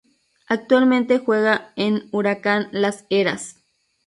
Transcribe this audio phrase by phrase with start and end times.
[0.47, 3.57] Actualmente juega en Huracán Las Heras.